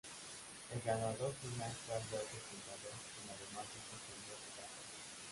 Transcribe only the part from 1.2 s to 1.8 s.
final